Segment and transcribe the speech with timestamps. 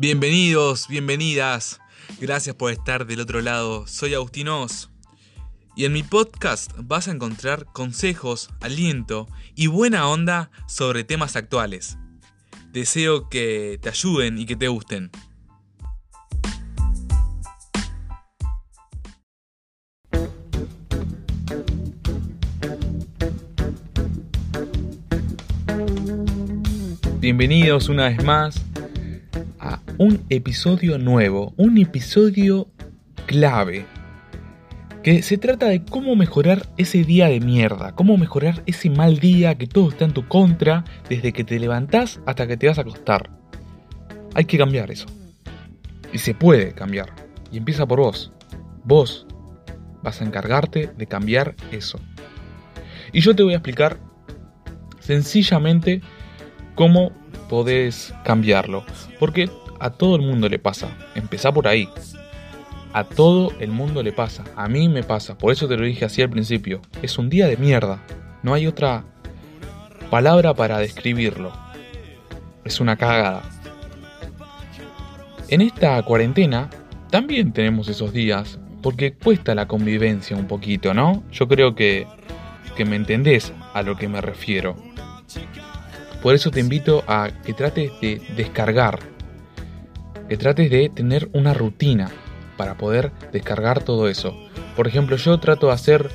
[0.00, 1.80] Bienvenidos, bienvenidas.
[2.20, 3.88] Gracias por estar del otro lado.
[3.88, 4.92] Soy Agustinos.
[5.74, 9.26] Y en mi podcast vas a encontrar consejos, aliento
[9.56, 11.98] y buena onda sobre temas actuales.
[12.70, 15.10] Deseo que te ayuden y que te gusten.
[27.18, 28.67] Bienvenidos una vez más
[29.98, 32.68] un episodio nuevo, un episodio
[33.26, 33.84] clave,
[35.02, 39.56] que se trata de cómo mejorar ese día de mierda, cómo mejorar ese mal día
[39.56, 42.82] que todo está en tu contra desde que te levantás hasta que te vas a
[42.82, 43.28] acostar.
[44.34, 45.06] Hay que cambiar eso.
[46.12, 47.12] Y se puede cambiar.
[47.50, 48.32] Y empieza por vos.
[48.84, 49.26] Vos
[50.02, 51.98] vas a encargarte de cambiar eso.
[53.12, 53.98] Y yo te voy a explicar
[55.00, 56.02] sencillamente
[56.76, 57.10] cómo
[57.48, 58.84] podés cambiarlo.
[59.18, 60.88] Porque a todo el mundo le pasa.
[61.14, 61.88] Empezá por ahí.
[62.92, 64.44] A todo el mundo le pasa.
[64.56, 65.36] A mí me pasa.
[65.36, 66.80] Por eso te lo dije así al principio.
[67.02, 68.02] Es un día de mierda.
[68.42, 69.04] No hay otra
[70.10, 71.52] palabra para describirlo.
[72.64, 73.42] Es una cagada.
[75.48, 76.70] En esta cuarentena
[77.10, 78.58] también tenemos esos días.
[78.82, 81.24] Porque cuesta la convivencia un poquito, ¿no?
[81.32, 82.06] Yo creo que,
[82.76, 84.76] que me entendés a lo que me refiero.
[86.22, 88.98] Por eso te invito a que trates de descargar,
[90.28, 92.10] que trates de tener una rutina
[92.56, 94.36] para poder descargar todo eso.
[94.76, 96.10] Por ejemplo, yo trato de hacer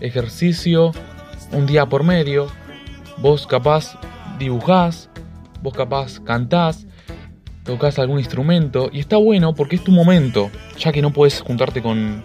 [0.00, 0.92] ejercicio
[1.52, 2.48] un día por medio,
[3.18, 3.98] vos capaz
[4.38, 5.10] dibujás,
[5.62, 6.86] vos capaz cantás,
[7.64, 11.82] tocas algún instrumento y está bueno porque es tu momento, ya que no puedes juntarte
[11.82, 12.22] con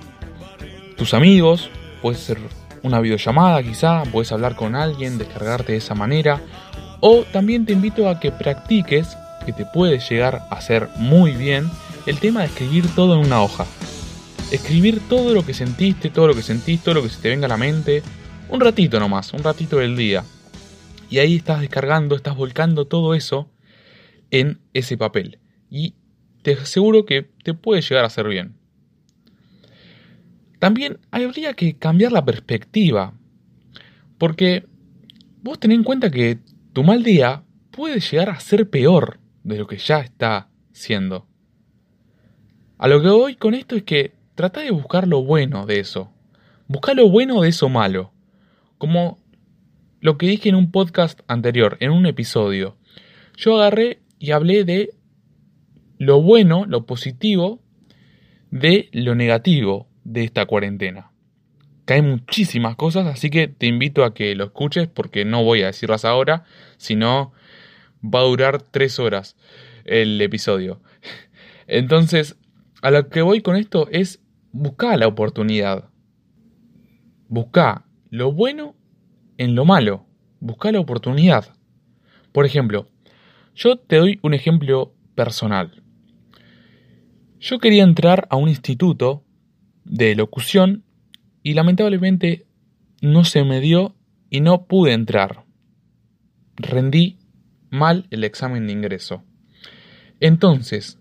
[0.96, 1.70] tus amigos,
[2.02, 2.38] puedes hacer
[2.84, 6.40] una videollamada quizá, puedes hablar con alguien, descargarte de esa manera.
[7.02, 11.70] O también te invito a que practiques, que te puede llegar a hacer muy bien,
[12.06, 13.66] el tema de escribir todo en una hoja.
[14.52, 17.46] Escribir todo lo que sentiste, todo lo que sentís, todo lo que se te venga
[17.46, 18.04] a la mente,
[18.50, 20.24] un ratito nomás, un ratito del día.
[21.10, 23.50] Y ahí estás descargando, estás volcando todo eso
[24.32, 25.40] en ese papel.
[25.70, 25.96] Y
[26.42, 28.56] te aseguro que te puede llegar a hacer bien.
[30.60, 33.14] También habría que cambiar la perspectiva.
[34.18, 34.66] Porque
[35.42, 36.40] vos tenés en cuenta que
[36.74, 41.28] tu mal día puede llegar a ser peor de lo que ya está siendo.
[42.78, 46.12] A lo que voy con esto es que trata de buscar lo bueno de eso.
[46.68, 48.12] Busca lo bueno de eso malo.
[48.78, 49.20] Como
[50.02, 52.76] lo que dije en un podcast anterior, en un episodio.
[53.38, 54.90] Yo agarré y hablé de
[55.98, 57.62] lo bueno, lo positivo,
[58.50, 61.12] de lo negativo de esta cuarentena
[61.94, 65.68] hay muchísimas cosas, así que te invito a que lo escuches porque no voy a
[65.68, 66.44] decirlas ahora,
[66.78, 67.32] sino
[68.06, 69.36] va a durar tres horas
[69.86, 70.82] el episodio.
[71.68, 72.38] Entonces,
[72.82, 74.22] a lo que voy con esto es
[74.52, 75.90] buscar la oportunidad.
[77.28, 78.76] Busca lo bueno
[79.38, 80.06] en lo malo.
[80.40, 81.56] Busca la oportunidad.
[82.32, 82.88] Por ejemplo,
[83.56, 85.82] yo te doy un ejemplo personal.
[87.40, 89.24] Yo quería entrar a un instituto
[89.84, 90.84] de locución
[91.42, 92.46] y lamentablemente
[93.02, 93.96] no se me dio
[94.30, 95.46] y no pude entrar.
[96.56, 97.18] Rendí
[97.76, 99.24] mal el examen de ingreso.
[100.20, 101.00] Entonces,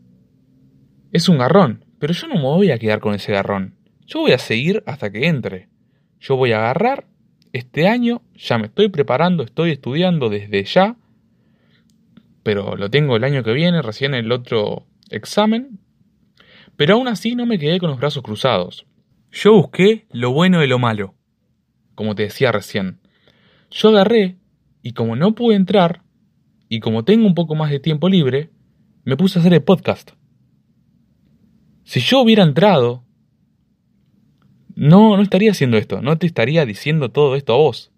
[1.12, 3.76] es un garrón, pero yo no me voy a quedar con ese garrón.
[4.06, 5.68] Yo voy a seguir hasta que entre.
[6.20, 7.06] Yo voy a agarrar
[7.52, 10.96] este año, ya me estoy preparando, estoy estudiando desde ya,
[12.42, 15.80] pero lo tengo el año que viene, recién el otro examen.
[16.76, 18.86] Pero aún así no me quedé con los brazos cruzados.
[19.32, 21.14] Yo busqué lo bueno de lo malo,
[21.94, 23.00] como te decía recién.
[23.70, 24.36] Yo agarré
[24.82, 26.02] y como no pude entrar,
[26.68, 28.50] y como tengo un poco más de tiempo libre,
[29.04, 30.12] me puse a hacer el podcast.
[31.84, 33.04] Si yo hubiera entrado,
[34.74, 37.92] no, no estaría haciendo esto, no te estaría diciendo todo esto a vos.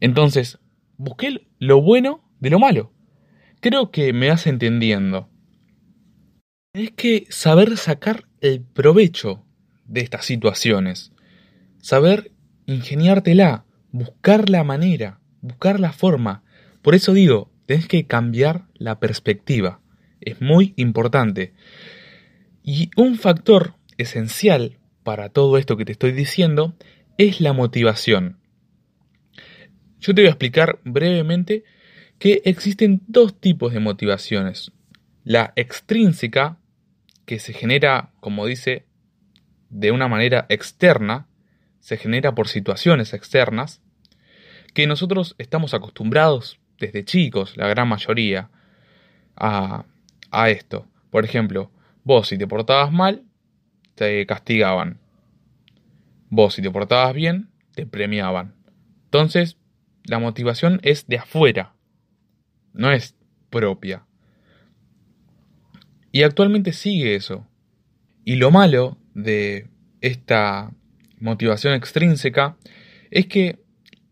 [0.00, 0.58] Entonces,
[0.96, 2.92] busqué lo bueno de lo malo.
[3.60, 5.28] Creo que me vas entendiendo.
[6.72, 9.44] Es que saber sacar el provecho
[9.86, 11.12] de estas situaciones.
[11.78, 12.32] Saber
[12.66, 16.44] ingeniártela, buscar la manera, buscar la forma.
[16.82, 19.80] Por eso digo, tenés que cambiar la perspectiva.
[20.20, 21.52] Es muy importante.
[22.62, 26.74] Y un factor esencial para todo esto que te estoy diciendo
[27.18, 28.38] es la motivación.
[30.00, 31.64] Yo te voy a explicar brevemente
[32.18, 34.72] que existen dos tipos de motivaciones.
[35.24, 36.58] La extrínseca,
[37.26, 38.86] que se genera, como dice
[39.68, 41.28] de una manera externa,
[41.80, 43.82] se genera por situaciones externas,
[44.74, 48.50] que nosotros estamos acostumbrados desde chicos, la gran mayoría,
[49.36, 49.84] a,
[50.32, 50.88] a esto.
[51.10, 51.70] Por ejemplo,
[52.02, 53.22] vos si te portabas mal,
[53.94, 54.98] te castigaban.
[56.28, 58.54] Vos si te portabas bien, te premiaban.
[59.04, 59.56] Entonces,
[60.04, 61.74] la motivación es de afuera,
[62.72, 63.16] no es
[63.50, 64.06] propia.
[66.12, 67.46] Y actualmente sigue eso.
[68.24, 69.68] Y lo malo de
[70.00, 70.72] esta
[71.18, 72.56] motivación extrínseca
[73.10, 73.58] es que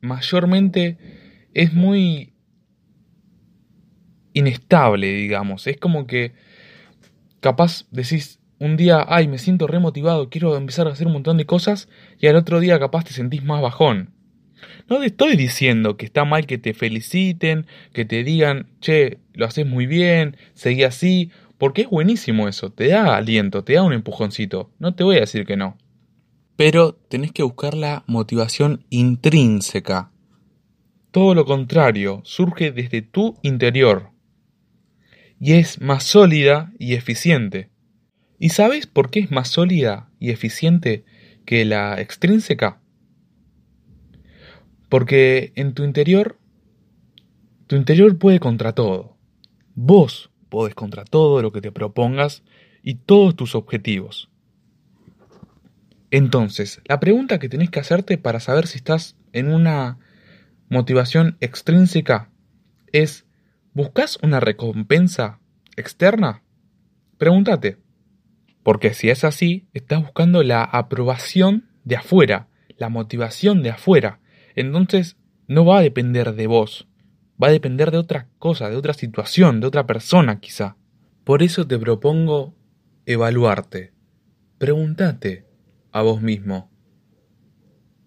[0.00, 0.98] mayormente
[1.54, 2.32] es muy
[4.38, 5.66] inestable, digamos.
[5.66, 6.32] Es como que
[7.40, 11.46] capaz decís un día, ay, me siento remotivado, quiero empezar a hacer un montón de
[11.46, 11.88] cosas,
[12.18, 14.10] y al otro día capaz te sentís más bajón.
[14.88, 19.46] No te estoy diciendo que está mal que te feliciten, que te digan, che, lo
[19.46, 23.92] haces muy bien, seguí así, porque es buenísimo eso, te da aliento, te da un
[23.92, 25.76] empujoncito, no te voy a decir que no.
[26.56, 30.10] Pero tenés que buscar la motivación intrínseca.
[31.12, 34.10] Todo lo contrario, surge desde tu interior.
[35.40, 37.70] Y es más sólida y eficiente.
[38.38, 41.04] ¿Y sabes por qué es más sólida y eficiente
[41.44, 42.80] que la extrínseca?
[44.88, 46.38] Porque en tu interior,
[47.66, 49.16] tu interior puede contra todo.
[49.74, 52.42] Vos podés contra todo lo que te propongas
[52.82, 54.30] y todos tus objetivos.
[56.10, 59.98] Entonces, la pregunta que tenés que hacerte para saber si estás en una
[60.70, 62.30] motivación extrínseca
[62.92, 63.26] es,
[63.78, 65.38] ¿buscas una recompensa
[65.76, 66.42] externa?
[67.16, 67.78] Pregúntate.
[68.64, 74.18] Porque si es así, estás buscando la aprobación de afuera, la motivación de afuera.
[74.56, 75.16] Entonces,
[75.46, 76.88] no va a depender de vos,
[77.40, 80.76] va a depender de otra cosa, de otra situación, de otra persona quizá.
[81.22, 82.56] Por eso te propongo
[83.06, 83.92] evaluarte.
[84.58, 85.46] Pregúntate
[85.92, 86.68] a vos mismo.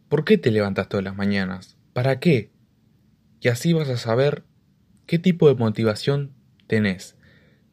[0.09, 1.77] ¿Por qué te levantas todas las mañanas?
[1.93, 2.51] ¿Para qué?
[3.39, 4.43] Y así vas a saber
[5.11, 6.31] qué tipo de motivación
[6.67, 7.17] tenés,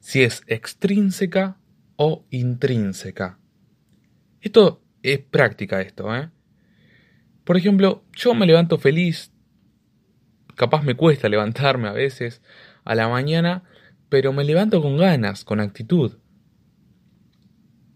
[0.00, 1.56] si es extrínseca
[1.94, 3.38] o intrínseca.
[4.40, 6.30] Esto es práctica esto, ¿eh?
[7.44, 9.30] Por ejemplo, yo me levanto feliz
[10.56, 12.42] Capaz me cuesta levantarme a veces
[12.84, 13.62] a la mañana,
[14.08, 16.18] pero me levanto con ganas, con actitud.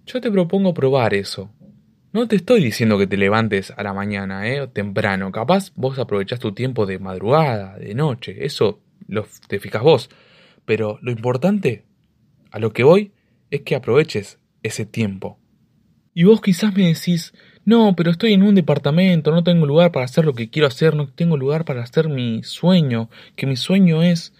[0.06, 1.52] Yo te propongo probar eso.
[2.12, 4.68] No te estoy diciendo que te levantes a la mañana, ¿eh?
[4.68, 5.32] temprano.
[5.32, 8.46] Capaz vos aprovechás tu tiempo de madrugada, de noche.
[8.46, 8.80] Eso
[9.12, 10.10] lo, te fijas vos.
[10.64, 11.84] Pero lo importante,
[12.50, 13.12] a lo que voy,
[13.50, 15.38] es que aproveches ese tiempo.
[16.14, 17.32] Y vos quizás me decís,
[17.64, 20.94] no, pero estoy en un departamento, no tengo lugar para hacer lo que quiero hacer,
[20.94, 24.34] no tengo lugar para hacer mi sueño, que mi sueño es,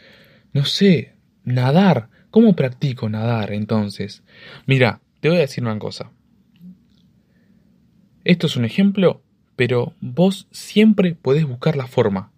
[0.53, 1.15] no sé,
[1.45, 2.09] nadar.
[2.31, 4.23] ¿Cómo practico nadar entonces?
[4.67, 6.11] Mira, te voy a decir una cosa.
[8.25, 9.23] Esto es un ejemplo,
[9.55, 12.32] pero vos siempre podés buscar la forma.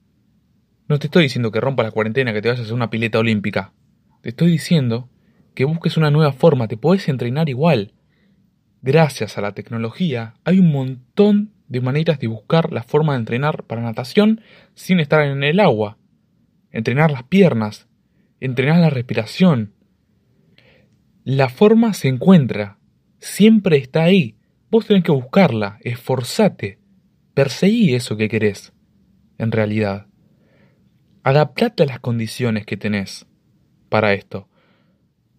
[0.88, 3.18] No te estoy diciendo que rompa la cuarentena, que te vayas a hacer una pileta
[3.18, 3.72] olímpica.
[4.20, 5.08] Te estoy diciendo
[5.54, 7.94] que busques una nueva forma, te podés entrenar igual
[8.84, 13.64] gracias a la tecnología, hay un montón de maneras de buscar la forma de entrenar
[13.64, 14.42] para natación
[14.74, 15.96] sin estar en el agua.
[16.70, 17.88] Entrenar las piernas,
[18.40, 19.72] entrenar la respiración.
[21.24, 22.78] La forma se encuentra,
[23.18, 24.36] siempre está ahí.
[24.70, 26.78] Vos tenés que buscarla, esforzate,
[27.32, 28.74] perseguí eso que querés,
[29.38, 30.08] en realidad.
[31.26, 33.26] Adaptate a las condiciones que tenés
[33.88, 34.46] para esto.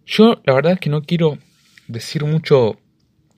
[0.03, 1.37] Yo la verdad es que no quiero
[1.87, 2.79] decir mucho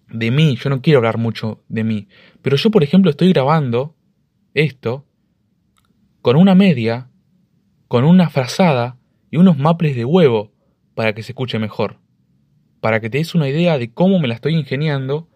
[0.07, 2.07] de mí, yo no quiero hablar mucho de mí,
[2.41, 3.97] pero yo por ejemplo estoy grabando
[4.53, 5.05] esto
[6.21, 7.09] con una media,
[7.89, 8.97] con una frazada
[9.29, 10.53] y unos maples de huevo
[10.95, 11.99] para que se escuche mejor,
[12.79, 15.27] para que te des una idea de cómo me la estoy ingeniando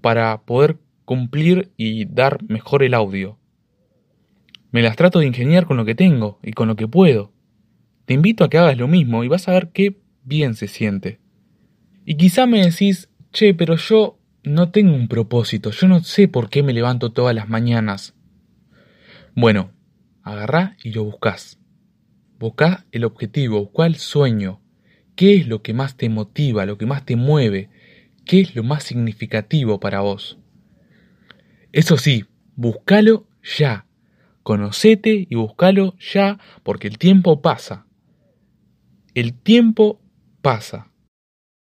[0.00, 3.41] para poder cumplir y dar mejor el audio.
[4.72, 7.30] Me las trato de ingeniar con lo que tengo y con lo que puedo.
[8.06, 11.20] Te invito a que hagas lo mismo y vas a ver qué bien se siente.
[12.06, 16.48] Y quizá me decís, che, pero yo no tengo un propósito, yo no sé por
[16.48, 18.14] qué me levanto todas las mañanas.
[19.34, 19.72] Bueno,
[20.22, 21.58] agarrá y lo buscás.
[22.38, 24.60] Buscá el objetivo, buscá el sueño.
[25.14, 27.68] ¿Qué es lo que más te motiva, lo que más te mueve?
[28.24, 30.38] ¿Qué es lo más significativo para vos?
[31.72, 32.24] Eso sí,
[32.56, 33.26] búscalo
[33.58, 33.86] ya.
[34.42, 37.86] Conocete y búscalo ya porque el tiempo pasa.
[39.14, 40.00] El tiempo
[40.40, 40.92] pasa.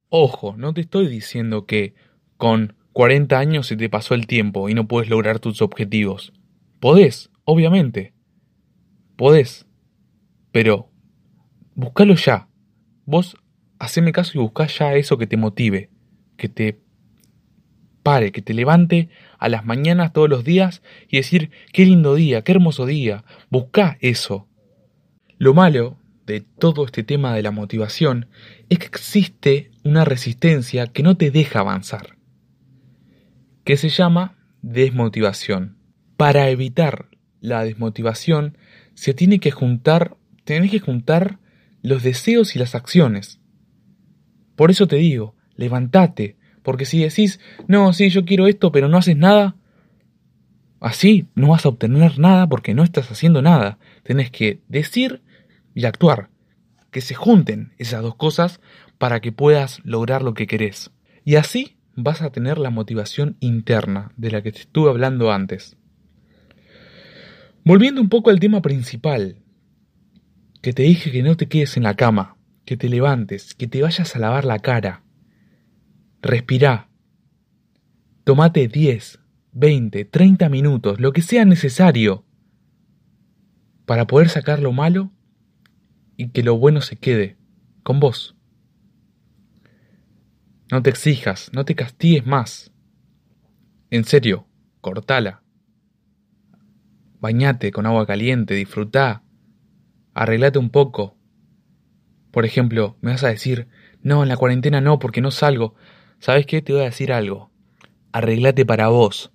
[0.10, 1.94] Ojo, no te estoy diciendo que
[2.38, 6.34] con 40 años se te pasó el tiempo y no puedes lograr tus objetivos.
[6.80, 8.14] Podés, obviamente.
[9.16, 9.68] Podés.
[10.52, 10.90] Pero
[11.76, 12.48] búscalo ya.
[13.06, 13.36] Vos
[13.78, 15.90] haceme caso y buscá ya eso que te motive,
[16.38, 16.80] que te
[18.04, 22.44] pare, que te levante a las mañanas todos los días y decir, qué lindo día,
[22.44, 23.24] qué hermoso día.
[23.50, 24.48] Buscá eso.
[25.38, 28.28] Lo malo de todo este tema de la motivación
[28.70, 32.18] es que existe una resistencia que no te deja avanzar,
[33.64, 35.78] que se llama desmotivación.
[36.18, 37.08] Para evitar
[37.40, 38.58] la desmotivación
[38.94, 41.40] se tiene que juntar, tenés que juntar
[41.82, 43.40] los deseos y las acciones.
[44.56, 48.98] Por eso te digo, levántate, porque si decís, no, sí, yo quiero esto, pero no
[48.98, 49.56] haces nada,
[50.80, 53.78] así no vas a obtener nada porque no estás haciendo nada.
[54.04, 55.22] Tenés que decir
[55.74, 56.30] y actuar,
[56.92, 58.60] que se junten esas dos cosas
[58.98, 60.92] para que puedas lograr lo que querés.
[61.24, 65.78] Y así vas a tener la motivación interna de la que te estuve hablando antes.
[67.64, 69.38] Volviendo un poco al tema principal,
[70.62, 73.82] que te dije que no te quedes en la cama, que te levantes, que te
[73.82, 75.04] vayas a lavar la cara.
[76.22, 76.90] Respirá.
[78.26, 79.20] Tomate 10,
[79.54, 82.26] 20, 30 minutos, lo que sea necesario,
[83.86, 85.12] para poder sacar lo malo
[86.18, 87.38] y que lo bueno se quede
[87.84, 88.36] con vos.
[90.72, 92.72] No te exijas, no te castigues más.
[93.90, 94.46] En serio,
[94.82, 95.42] cortala.
[97.20, 99.24] Bañate con agua caliente, disfrutá.
[100.14, 101.18] Arreglate un poco.
[102.32, 103.68] Por ejemplo, me vas a decir,
[104.04, 105.76] no, en la cuarentena no, porque no salgo.
[106.20, 106.62] ¿Sabes qué?
[106.62, 107.50] Te voy a decir algo.
[108.12, 109.32] Arreglate para vos.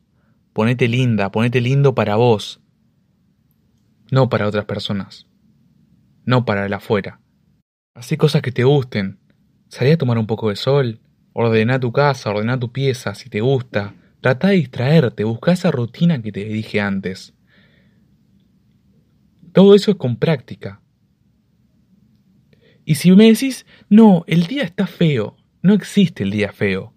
[0.52, 2.60] Ponete linda, ponete lindo para vos.
[4.10, 5.26] No para otras personas.
[6.26, 7.20] No para el afuera.
[7.94, 9.18] Hacé cosas que te gusten.
[9.68, 11.00] Salí a tomar un poco de sol.
[11.32, 13.94] Ordena tu casa, ordena tu pieza si te gusta.
[14.20, 17.34] Trata de distraerte, busca esa rutina que te dije antes.
[19.52, 20.80] Todo eso es con práctica.
[22.84, 26.92] Y si me decís, no, el día está feo, no existe el día feo.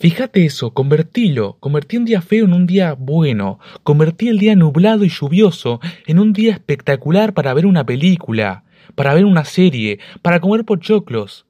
[0.00, 5.04] Fíjate eso, convertilo, convertí un día feo en un día bueno, convertí el día nublado
[5.04, 8.64] y lluvioso en un día espectacular para ver una película,
[8.94, 11.44] para ver una serie, para comer pochoclos.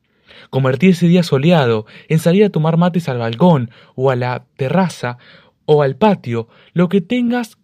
[0.50, 5.18] Convertir ese día soleado en salir a tomar mates al balcón o a la terraza
[5.66, 7.58] o al patio, lo que tengas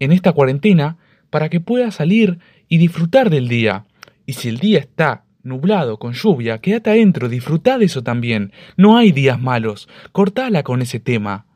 [0.00, 0.96] en esta cuarentena
[1.28, 2.38] para que puedas salir
[2.68, 3.84] y disfrutar del día.
[4.24, 8.52] Y si el día está nublado, con lluvia, quédate adentro, disfruta de eso también.
[8.76, 11.46] No hay días malos, cortala con ese tema.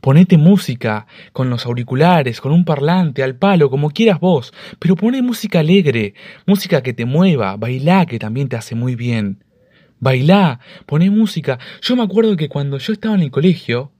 [0.00, 5.22] Ponete música, con los auriculares, con un parlante, al palo, como quieras vos, pero pone
[5.22, 6.14] música alegre,
[6.46, 9.42] música que te mueva, bailá que también te hace muy bien.
[9.98, 11.58] Bailá, poné música.
[11.80, 13.92] Yo me acuerdo que cuando yo estaba en el colegio,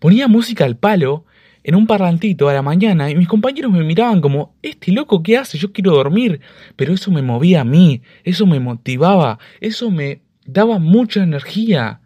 [0.00, 1.24] ponía música al palo
[1.64, 5.38] en un parlantito a la mañana y mis compañeros me miraban como, este loco, ¿qué
[5.38, 5.58] hace?
[5.58, 6.40] Yo quiero dormir.
[6.76, 12.00] Pero eso me movía a mí, eso me motivaba, eso me daba mucha energía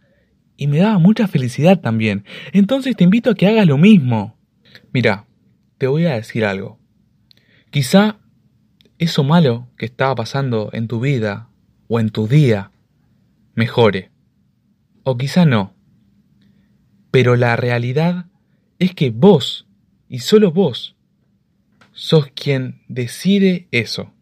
[0.57, 2.25] y me daba mucha felicidad también.
[2.53, 4.37] Entonces te invito a que hagas lo mismo.
[4.93, 5.27] Mira,
[5.79, 6.79] te voy a decir algo.
[7.71, 8.19] Quizá
[8.99, 11.49] eso malo que estaba pasando en tu vida
[11.89, 12.71] o en tu día
[13.55, 14.11] mejore.
[15.03, 15.75] O quizá no.
[17.11, 18.27] Pero la realidad
[18.79, 19.67] es que vos,
[20.09, 20.97] y solo vos,
[21.93, 24.13] sos quien decide eso.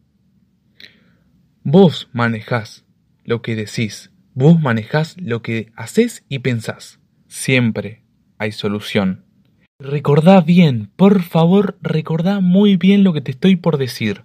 [1.63, 2.85] Vos manejás
[3.25, 7.01] lo que decís, vos manejás lo que haces y pensás.
[7.27, 8.05] Siempre
[8.39, 9.25] hay solución.
[9.79, 14.23] Recordá bien, por favor, recordá muy bien lo que te estoy por decir,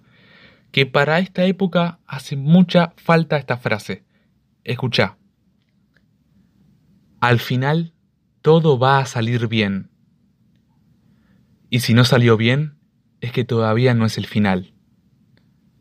[0.70, 4.04] que para esta época hace mucha falta esta frase.
[4.62, 5.16] Escucha.
[7.20, 7.94] Al final,
[8.42, 9.89] todo va a salir bien.
[11.70, 12.74] Y si no salió bien,
[13.20, 14.74] es que todavía no es el final.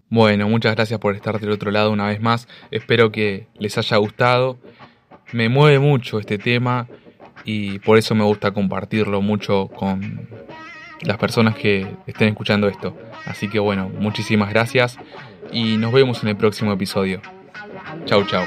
[0.09, 2.47] Bueno, muchas gracias por estar del otro lado una vez más.
[2.71, 4.59] Espero que les haya gustado.
[5.33, 6.87] Me mueve mucho este tema
[7.43, 10.27] y por eso me gusta compartirlo mucho con
[11.01, 12.95] las personas que estén escuchando esto.
[13.25, 14.97] Así que bueno, muchísimas gracias
[15.51, 17.21] y nos vemos en el próximo episodio.
[18.05, 18.45] Chau, chau.